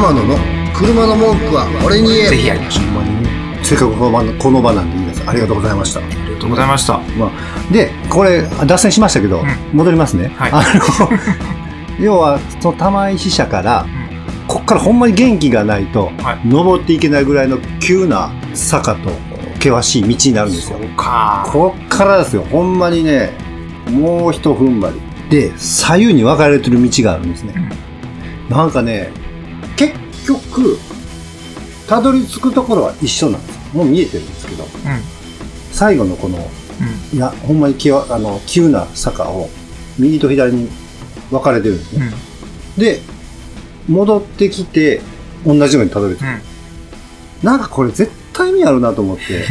[0.00, 0.34] 天野の
[0.74, 2.86] 車の文句は俺に言ぜえひやりましょう。
[2.86, 6.98] ほんまにねせっかくこの場この場なんでいいですありがとうございましたありがとうございました。
[7.18, 10.28] まあ、で、これ、脱線しましたけど、ん戻りますね。
[10.38, 11.10] はいあの、
[12.02, 13.84] 要は、その玉石社から、
[14.48, 19.10] こっからほんまに元気がないと、はい登っていけないぐらいの急な坂と
[19.56, 20.78] 険しい道になるんですよ。
[20.80, 21.46] そうか。
[21.52, 23.32] こっからですよ、ほんまにね、
[23.90, 24.94] もう一踏ん張り。
[25.28, 27.52] で、左右に分かれてる道があるんですね。
[28.48, 29.29] なんかね、結
[30.34, 30.78] 局、
[31.88, 33.62] たどり着くところは一緒なんですよ。
[33.74, 34.70] もう見えてるんですけど、うん。
[35.72, 36.38] 最後のこの
[37.12, 37.16] うん。
[37.16, 39.48] いや、ほんまにきわあの急な坂を
[39.98, 40.68] 右と左に
[41.30, 42.12] 分かれてるんですね。
[42.76, 42.82] うん。
[42.82, 43.00] で、
[43.88, 45.00] 戻ってきて、
[45.44, 46.22] 同じようにたどり着く。
[46.24, 46.40] うん。
[47.42, 49.44] なんかこれ絶対意味あるなと思って。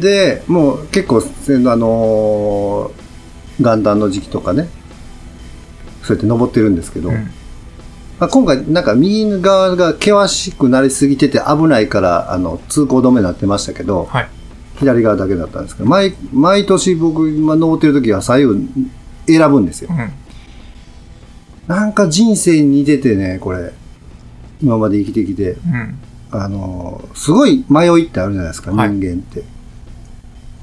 [0.00, 3.08] で、もう結構、せあのー
[3.60, 4.68] 元旦の時期とかね、
[6.04, 7.30] そうやって登ってるんですけど、うん
[8.18, 14.28] まあ、今回なんか右側が険しくなりすぎてて危ないから、あの、通行止めになってましたけど、はい。
[14.78, 18.68] 左側だけだったんですけど、毎毎年僕、今登ってる時は左右
[19.26, 19.94] 選ぶんですよう。
[19.94, 20.12] ん。
[21.66, 23.72] なんか人生に似ててね、これ、
[24.62, 25.98] 今まで生きてきて、うん。
[26.30, 29.44] あの、すごい迷いってあるじゃないですか、はい人間って。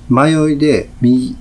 [0.09, 1.35] 迷いで、右、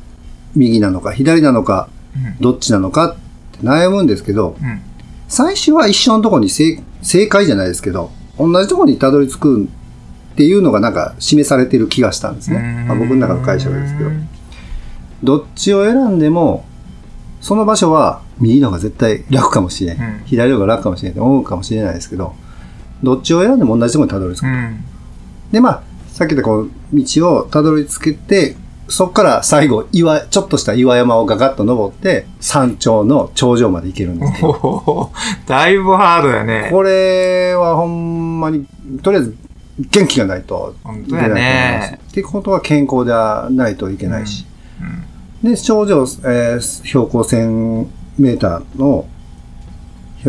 [0.55, 2.37] 右なのか、左なのか、うん。
[2.41, 3.17] どっちなのかっ
[3.53, 4.81] て悩むんですけど、うん。
[5.29, 12.85] 最終は一緒のところに正正解じゃないですけど、同じところにたどり着くっていうのがなんか示されてる気がしたんですね。
[12.89, 14.11] まあ、僕の中の解釈ですけど。
[15.23, 16.65] どっちを選んでも、
[17.41, 20.09] その場所は右の方が絶対楽かもしれない。
[20.09, 22.35] うん左の方が楽かもしれないと思うかもしれないですけど、
[23.03, 24.47] どっちを選んでも同じところにたどり着く。
[24.47, 24.85] うん。
[25.53, 28.57] で、まあ、さっき言ったこの道をたどり着けて、
[28.89, 34.45] そこから最後、岩、ちょっとした岩山をガガッと登って、山頂の頂上まで行けるんです。
[34.45, 35.11] お お
[35.47, 36.69] だいぶハードやね。
[36.71, 38.67] これはほんまに、
[39.03, 39.37] とりあえず
[39.79, 41.35] 元気がないといけないと思います。
[41.35, 42.01] ね。
[42.11, 44.47] ってことは健康ではないといけないし。
[45.43, 47.87] で、頂上、えー標高1000
[48.19, 49.07] メーターの、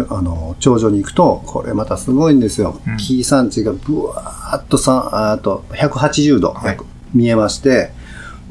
[0.09, 2.79] あの、頂上に行くと、これまたすごいんですよ。
[2.87, 6.77] うん山地がブワーっとさ、あと180度、はい
[7.13, 7.91] 見えまして、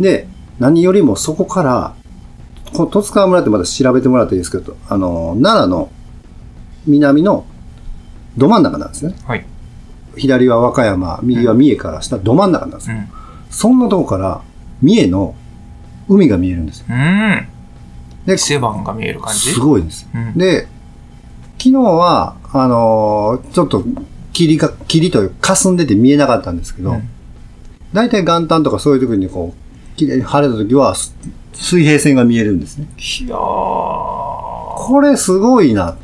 [0.00, 0.26] で、
[0.58, 1.94] 何よりもそこから、
[2.72, 5.90] この十津川村ってまだ調べてもらっていいですけど、あの、奈良の
[6.86, 7.44] 南の
[8.36, 9.14] ど真ん中なんですね。
[9.24, 9.46] はい。
[10.16, 12.96] 左は和歌山、右は三重から下、ど真ん中なんですよ。
[12.96, 13.08] うん。
[13.50, 14.42] そんなとこから、
[14.82, 15.34] 三重の
[16.08, 16.86] 海が見えるんですよ。
[16.90, 17.48] うん。
[18.26, 19.52] で、伊勢湾が見える感じ？
[19.52, 20.08] すごいです。
[20.12, 20.38] うん。
[20.38, 20.66] で、
[21.58, 23.84] 昨日は、あのーちょっと
[24.32, 27.08] 霧が、霧というか霞んでて見えなかったんですけど、うん
[27.92, 29.63] 大体元旦とかそういう時にこう、
[29.96, 31.14] 綺麗に晴れた時は、す
[31.52, 32.86] 水平線が見えるんですね。
[32.98, 33.38] いやー。
[33.38, 35.96] これすごいな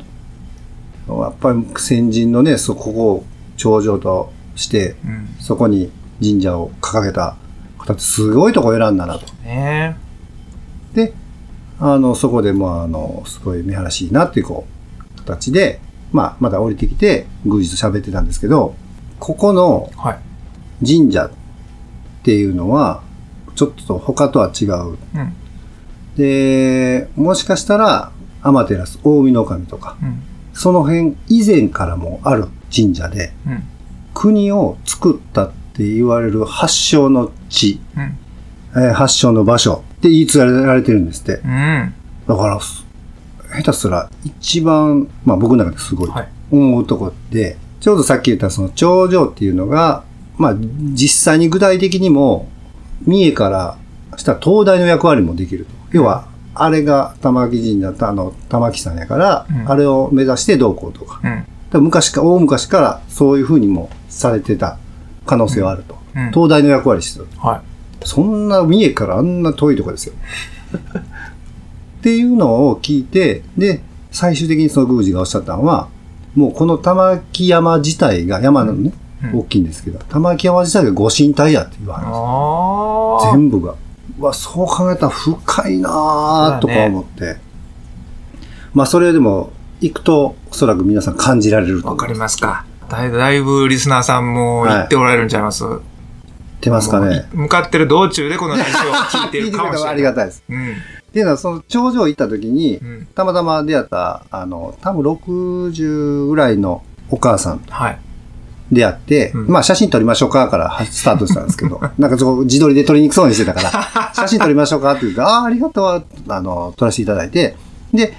[1.07, 1.21] と。
[1.21, 3.25] やっぱり先人のね、そこを
[3.57, 5.27] 頂上として、うん。
[5.39, 5.91] そこに
[6.21, 7.35] 神社を掲げた
[7.77, 9.33] 方ってすごいとこ選んだなと。
[9.43, 9.97] ね
[10.93, 11.13] で、
[11.79, 14.65] あの、そこで、まあ、あの、すごい見晴らしいなっていう、こ
[15.15, 15.79] う、形で、
[16.11, 18.75] まあ、また降りてきて、宮司と喋ってたんですけど、
[19.19, 20.19] ここのはい。
[20.85, 21.31] 神社っ
[22.23, 23.03] ていうのは、
[23.61, 24.97] ちょっと他とは違う。
[25.15, 25.35] うん。
[26.17, 28.11] で、もしかしたら、
[28.41, 30.23] アマテラス、大海の神とか、うん。
[30.53, 33.63] その辺以前からもある神社で、うん。
[34.15, 38.17] 国を作ったって言われる発祥の地、うん。
[38.73, 41.33] えー発祥の場所って言い継がれてるんですって。
[41.45, 41.93] うん。
[42.27, 42.83] だから、す
[43.53, 46.29] 下手すら一番、まあ僕の中ですごいはい。
[46.49, 50.03] 思うとこで、ちょうどさっき言ったその頂上っていうのが、
[50.37, 52.47] まあ実際に具体的にも、
[53.05, 53.77] 三重から
[54.17, 55.71] したら東大の役割もできると。
[55.91, 61.21] 要は、あれが玉木神社とあの玉木さんやから、うんあれを目指してどうこうとか。
[61.73, 61.83] うん。
[61.83, 64.77] 昔か、大昔からそういうふうにもされてた
[65.25, 65.97] 可能性はあると。
[66.15, 66.31] うん。
[66.31, 67.27] 東大の役割してる。
[67.37, 68.05] はい。
[68.05, 70.13] そんな三重からあんな遠いとこですよ。
[71.99, 75.87] っていうのを聞いて、で、最終的にその宮司がおっしゃったのは、
[76.35, 78.93] もうこの玉木山自体が、山のね、うん
[79.35, 82.90] 大きいんですけど、玉木山自体がご神体やって言われるんですよああ。
[83.31, 83.75] 全部が。
[84.19, 87.37] うわ、そう考えたら深いなぁとか思って。
[88.73, 89.51] まあそれでも、
[89.81, 91.87] 行くと、おそらく皆さん感じられると。
[91.87, 92.65] わかりますか。
[92.89, 95.63] だいだいぶリスナーさんも言っておられるんちゃいます、
[96.59, 97.25] てますかね。
[97.33, 99.89] 向かってる道中でこのラジオを聞いてるかもしれない。
[99.91, 100.43] ありがたいです。
[100.47, 100.71] うん。
[100.71, 103.07] っていうのは、その頂上行った時にう、ん。
[103.15, 107.99] たまたま出会った、あの、多分60ぐらいのお母さんとはい。
[108.71, 109.47] 出会って、うん。
[109.47, 117.55] まあ写真撮りましょうかからはスタートしたんですけど、 なんかそこ自撮りで撮りにくそうにしてたから、 写真撮りましょうかって言うと、ああ、ありがとう、あの、撮らせていただいて、
[117.93, 118.13] で、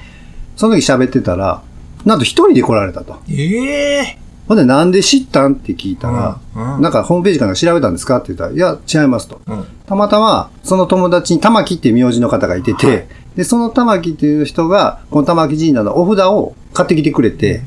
[0.57, 1.63] その時喋ってたら、
[2.05, 3.17] なんと一人で来られたと。
[3.29, 4.19] ええ
[4.49, 6.83] ほんで、なんで知ったんって聞いたら、うんうん。
[6.83, 9.41] なんかホームページかなんか調べたんですかって言ったら、いや、違いますと。
[9.47, 9.65] うん。
[9.87, 13.07] たまたま、その友達に玉木っていう名字の方がいてて、はい。
[13.37, 17.63] で、その玉木っていう人が、この玉木神社のお札を買ってきてくれて、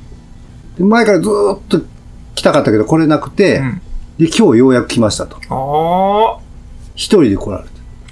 [0.78, 1.82] で前からずーっと
[2.36, 3.82] 来たかったけど来れなくて、うん。
[4.20, 5.38] で、今日ようやく来ましたと。
[5.50, 6.42] ああ。
[6.96, 7.70] 一人で来られて。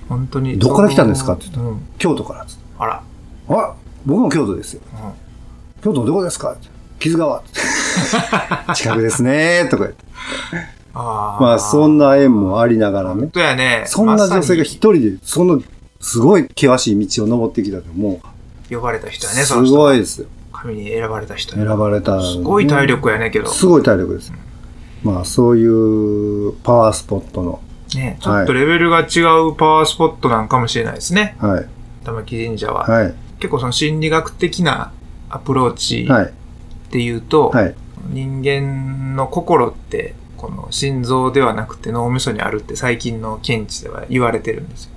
[0.09, 0.57] 本当に。
[0.57, 1.87] どこから来たんですかって言ったうん。
[1.97, 2.45] 京都から。
[2.79, 3.03] あら。
[3.49, 3.75] あ
[4.05, 4.81] 僕も京都ですよ。
[4.93, 5.23] うん
[5.83, 7.43] 京都のどこですかって木津川。
[8.73, 10.05] 近くですねとか言って。
[10.93, 11.41] ああ。
[11.41, 13.31] まあ、そんな縁もありながらね本。
[13.31, 13.83] 当やね。
[13.85, 14.93] そんな女性が一人。
[14.93, 15.61] 人で、その、
[15.99, 18.21] すごい険しい道を登ってきたって、も
[18.69, 19.75] 呼ばれた人う、やね、すその人。
[19.75, 20.27] ごいですよ。
[20.63, 21.55] 選ばれた人。
[21.55, 22.21] 選ばれた。
[22.21, 23.47] すごい体力やねんけど。
[23.47, 24.31] すごい体力です。
[25.03, 27.61] まあ、そういうパワースポットの、
[27.95, 29.19] ね、ちょっとレベルが違
[29.49, 31.35] うパワースポットなんかもしれないですね。
[31.39, 31.65] はい、
[32.05, 32.87] 玉木神社は。
[32.87, 34.93] はい、結構その心理学的な
[35.29, 36.29] アプローチはい、っ
[36.89, 37.75] ていうと、はい、
[38.11, 44.91] 人間の心って、この心臓ではなくて脳みそにあるって最近の見地では言われてるんですよ。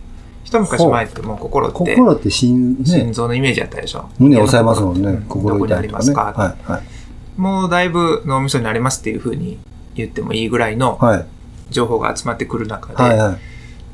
[0.46, 4.08] 一昔前ってもう心って心って心、ね、心臓のイメージやったでしょ？
[4.19, 5.12] 胸押さえますもんね。
[5.12, 5.87] どこにあ心痛いとかね。
[5.88, 6.82] りますか、はい、はい、
[7.37, 9.58] もうだいぶ脳みそにありますっていうふうに
[9.96, 11.26] 言ってもいいぐらいのはい、
[11.70, 13.38] 情報が集まってくる中で、はい、はい。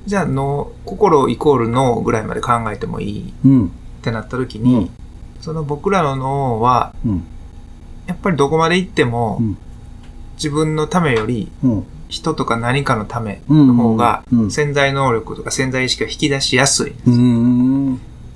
[0.05, 3.71] じゃあ脳、心イコール脳ぐらいまで考えてもいいうん、っ
[4.03, 4.91] てなった時に、うん、
[5.41, 7.25] その僕らの脳は、うん、
[8.07, 9.59] やっぱりどこまで行っても、うん
[10.37, 11.87] 自分のためよりうん。
[12.13, 16.93] 人とか何かのためうんの方がうん潜在能力とか潜在意識を引き出しやすい。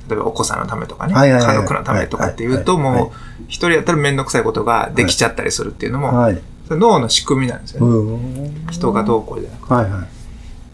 [0.09, 6.33] 例えばお子さんのためとかね、家族のためとかっていうと、もう一人やったらめんどくさいことができちゃったりするっていうのも、
[6.71, 8.49] 脳の仕組みなんですようね。
[8.49, 8.67] ん。
[8.71, 9.75] 人がどうこうじゃなくて。
[9.75, 10.07] はいはい。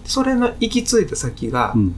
[0.05, 1.95] それの行き着いた先がう、ん。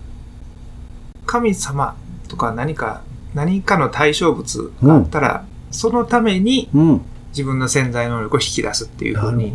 [1.26, 1.96] 神様
[2.28, 3.02] とか何か、
[3.34, 7.00] 何かの対象物があったら、そのためにうん。
[7.30, 9.52] 自分の潜在能力を引き出すっていうふうに。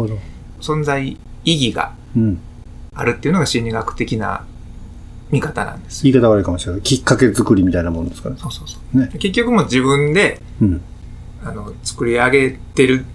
[0.60, 2.40] 存在意義がうん。
[2.94, 4.46] あるっていうのが心理学的な
[5.32, 6.82] 見方なんです言い方悪いかもしれない。
[6.82, 8.36] きっかけ作りみたいなもんですかね。
[8.40, 9.00] そうそうそう。
[9.00, 10.82] ね結局もう自分で、うん。
[11.44, 13.06] あの、作り上げてる。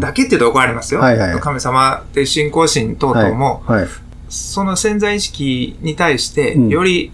[0.00, 1.00] だけって言うと怒られますよ。
[1.00, 3.80] はいはいはい神様で信仰心等々も、はい。
[3.82, 3.90] はい。
[4.28, 7.10] その潜在意識に対して、うんより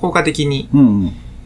[0.00, 0.68] 効果的に。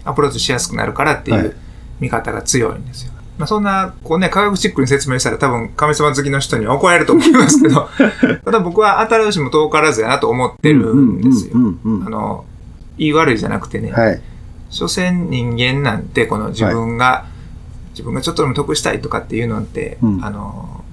[0.07, 1.57] アプローチしやすくなるからってはいいう
[1.99, 3.13] 見方が強いんですよ。
[3.39, 7.89] まあそんな、こうね、科学チックに説明したら多分神様好きの人には怒られると思いますけど、
[8.45, 11.55] ただ僕は新しいも遠からずやなと思ってるんですよ。
[12.07, 12.45] あの、
[12.97, 14.21] 言い悪いじゃなくてね、はい。
[14.71, 17.27] 所詮人間なんてこの自分が、
[17.91, 20.85] 自分がちょっとでも得したいとかっていうのって、うんあの、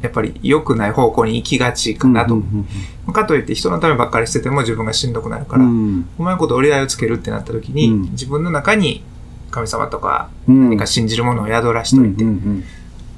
[0.00, 2.34] やっぱり良くない方向に行きがちかなと。
[2.34, 2.66] うん
[3.12, 9.02] かといって人のためばっかりしてても自分がしんどくなるから、うんうまいこと折り合いをつけるってなった時に、うん自分の中に
[9.50, 10.70] 神様とかうん。
[10.70, 12.64] 何か信じるものを宿らしといて、うんうん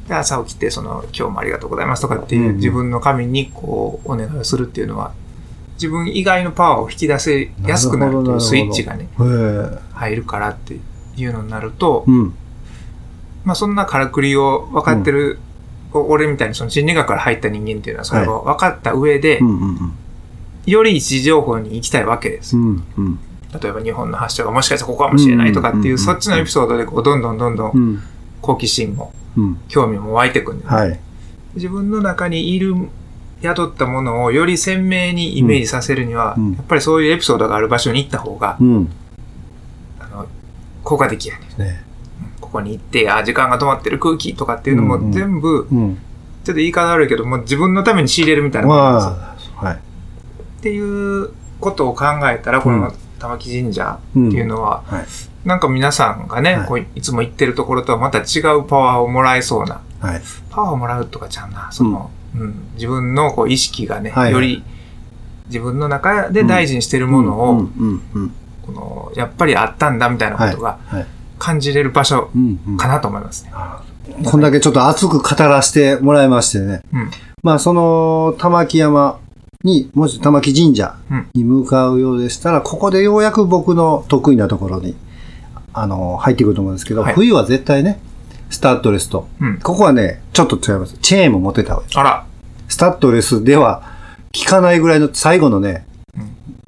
[0.09, 5.13] で朝起きてその今日もありがとうございますとかっていう、うん自分の神にこうお願いをするっていうのは
[5.75, 9.09] 自分以外のパワーを引き出せやすくなるというスイッチがね。
[9.95, 10.77] 入るからって
[11.17, 12.35] いうのになると、うん。
[13.45, 15.39] まあそんなからくりを分かってる、
[15.95, 19.93] お俺みたいにその心理学から入った人間っていうのはそれを分かった上で、うんうんうん。
[20.67, 22.59] より位置情報に行きたいわけです。
[22.59, 23.19] うんうん。
[23.61, 28.03] 例えば日本の発祥がもしかしたらここかもしれないとかっていう、うんそっちのエピソードでこうどんどんどんどんうん。
[28.41, 29.59] 好奇心もうん。
[29.69, 30.99] 興味も湧いてくるんで、はい。
[31.55, 32.75] 自分の中にいる
[33.43, 38.89] 宿ったものをより鮮明にイメージさせるには、うんやっぱりそういうエピソードがある場所に行った方が、うん。
[39.99, 40.27] あの
[40.85, 41.85] 効果的やねね。
[42.41, 45.99] ここに行ってあ時間が止まってる空気とかっていうのうんうんも全部、うん。
[46.45, 49.75] ちょっと言い方悪いけどもう自分のために仕入れるみたいなはい。
[49.75, 51.31] っていう
[51.61, 55.07] ことを考えたらこの玉木神社っていうのは、はい。
[55.45, 60.23] なんか皆さんがね、はいこういつも行ってるところとはまた違うパワーをもらえそうなはい。
[60.51, 64.65] パワーをもらうとかちゃうな、その、うん、自分のこう意識がね、はいはいより
[65.51, 68.35] 自分の中で大事にしてるものを、うんうんうん。
[68.63, 71.07] この、やっぱりあったんだみたいなことがはい。
[71.39, 72.77] 感じれる場所うんうん。
[72.77, 73.53] かなと思いますね。
[74.25, 76.83] こんだけちょっと熱く語らせてもらいましてね。
[76.93, 77.11] うん。
[77.43, 79.19] まあ、その、玉木山
[79.65, 84.97] に、もし玉木神社うんに向かうようでしたら、ここでようやく僕の得意なところに、
[85.73, 88.01] あの、入ってくると思うんですけど、はい冬は絶対ね、
[88.49, 89.29] スタッドレスと。
[89.41, 89.59] うん。
[89.59, 90.97] ここはね、ちょっと違います。
[90.99, 91.97] チェーンも持ってた方がいい。
[91.97, 92.27] あら、
[92.69, 93.83] スタッドレスでは
[94.37, 95.87] 効かないぐらいの最後のね、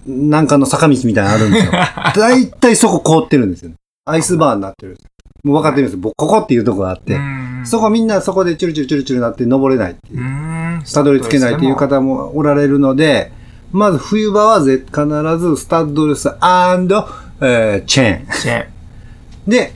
[0.06, 1.72] なんかの坂道みたいなのあるんですよ。
[1.72, 3.72] だいたいそこ凍ってるんですよ。
[4.04, 4.98] アイスバーになってる。
[5.44, 6.00] もう分かってるんですよ。
[6.00, 7.18] 僕ここっていうとこがあって。
[7.62, 10.22] うんそこみんなそこでチュルチュルチュルチュルなって登れないっていうう。
[10.22, 10.82] ん。
[10.92, 13.32] たどり着けないという方もおられるので、
[13.72, 15.06] まず冬場はぜ必
[15.38, 18.26] ずスタッドレスえーチェーン。
[18.40, 19.50] チェーン。
[19.50, 19.74] で、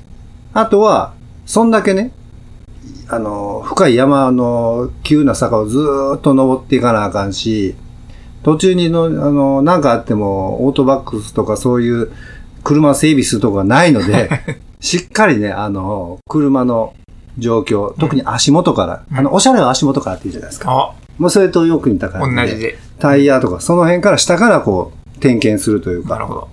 [0.52, 1.14] あとは、
[1.46, 2.12] そんだけね、
[3.08, 7.74] あの、深い山の急な坂をずーっと登っていかなあかんし、
[8.42, 12.12] 途中にの、あの、なんかあっても、オートバックスとかそういう
[12.62, 14.28] 車整備するとこがないので、
[14.80, 16.94] しっかりね、あの、車の
[17.38, 20.70] 状況、特に足元から、うんあの、おしゃれな足元からって言うじゃないですか。
[20.70, 22.42] あ、もうそれとよく似た感じで。
[22.42, 22.78] 同じで。
[22.98, 26.48] タイヤとか、その辺から下からこう、点検するというか、なるほど。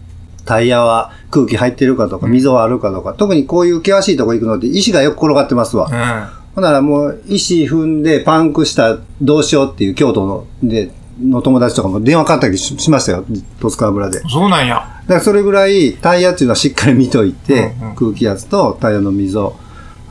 [0.46, 5.90] タイヤは空気入ってるかとか、溝はあるかとか、特にこういう険しいとこ行くのって石がよく転がってますわ。
[5.92, 6.44] うん。
[6.56, 14.18] ほんならもう石踏んでパンクしたどうしようっていう京都のでの友達とかも電話かかったりししましたよ、十津川村で。
[14.18, 15.02] だかそうなんや。
[15.08, 19.56] らそれぐらいタイヤっていうのはしっかり見といて、うんうん空気圧とタイヤの溝、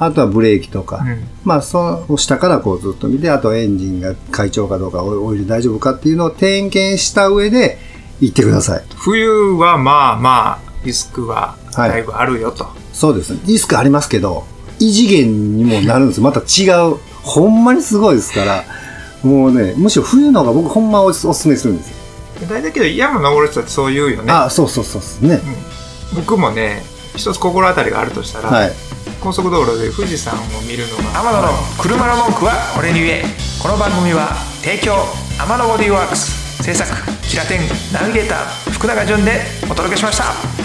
[0.04, 1.25] あとはブレーキとか、うん。
[1.44, 7.78] まあその下からこうずっと見て、あとエンジンが快調かどうか、オイル大丈夫かっていうのを点検した上で
[8.21, 8.85] 行ってください。
[8.97, 12.66] 冬はまあまあ、リスクはだいぶあるよと。
[12.92, 13.40] そうですね。
[13.47, 14.44] リスクありますけど、
[14.78, 16.97] 異次元にもなるんです また違う。
[17.23, 18.64] ほんまにすごいですから、
[19.23, 21.97] もうね、むしろ冬の方が僕ほんまおすおすすめするんですよ。
[22.49, 24.32] 大体けど山登る人ってそう言うよね。
[24.32, 25.40] あ、そうそうそうそうね。
[26.14, 26.85] 僕もね、
[27.16, 28.73] 一つ心当たりがあるとしたら、はい。
[29.22, 31.48] 高速道路で富士山を見るのが、天野の
[31.80, 33.24] 車の文句は俺に言え。
[33.62, 34.94] この番組は提供
[35.38, 36.42] 天野ボディーワークス。
[36.62, 36.88] 制作
[37.22, 37.60] キラテン
[37.92, 40.62] ナビゲーター福永潤でお届けしました